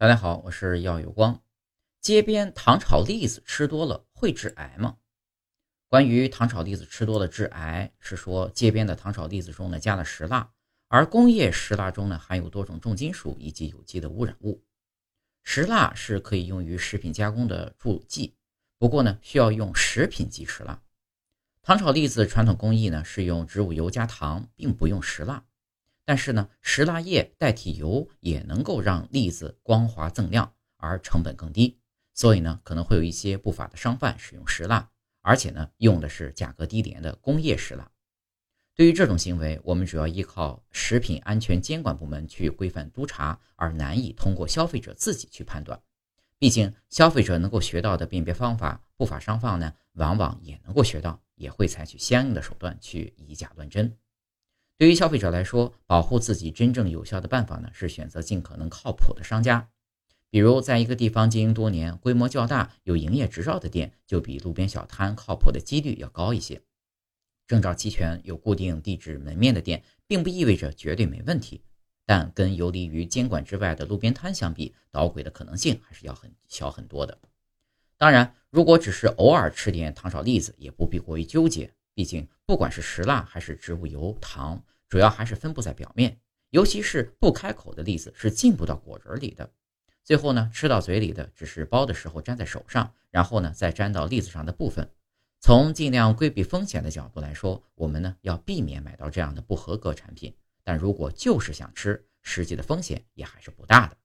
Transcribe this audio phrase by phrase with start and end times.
[0.00, 1.42] 大家好，我是耀有光。
[2.00, 4.98] 街边糖炒栗子吃多了会致癌吗？
[5.88, 10.52] 关于糖炒栗子吃多了致癌，是说街边的糖炒栗子中呢加了石蜡，
[10.86, 14.62] 而工业石蜡中呢含有多种重金属以及有机的污染物。
[15.42, 18.36] 石蜡是可以用于食品加工的助剂，
[18.78, 20.80] 不过呢需要用食品级石蜡。
[21.60, 25.44] 糖炒栗子传统工艺呢是用植物油加糖，并不用石蜡。
[26.08, 31.78] 但是呢，石蜡液代替油也能够让栗子光滑锃亮，而成本更低，
[32.14, 34.88] 所以呢，可能会有一些不法的商贩使用石蜡，
[35.20, 37.86] 而且呢，用的是价格低廉的工业石蜡。
[38.74, 45.78] 对于这种行为，我们主要依靠食品安全监管部门去规范督查，而难以通过消费者自己去判断。
[46.38, 53.94] 毕竟，消费者能够学到的辨别方法，不法商贩呢，往往也能够学到，也会采取相应的手段去以假乱真。
[54.78, 59.68] 对于消费者来说，保护自己真正有效的办法呢，是选择尽可能靠谱的商家。
[60.30, 66.62] 比如，在一个地方经营多年、规模较大、有营业执照的店，就比路边小摊靠谱的几率要高一些。
[67.48, 71.60] 证照齐全、有固定地址门面的店，并不意味着绝对没问题，
[72.06, 77.18] 但跟游离于监管之外的路边摊相比，捣鬼的可能性还是要很小很多的。
[77.96, 81.74] 当然，如果只是偶尔吃点糖炒栗子，也不必过于纠结。
[81.98, 89.50] 毕竟，不管是石蜡还是植物油、糖，主要还是分布在表面，尤其是不开口的栗子是进不到果仁里的。
[90.04, 94.88] 最后呢，吃到嘴里的只是剥的时候粘在手上，然后呢再粘到栗子上的部分。
[95.40, 100.32] 从尽量规避风险的角度来说，我们呢要避免买到这样的不合格产品。
[100.62, 103.96] 但如果就是想吃，实际的风险也还是不大的。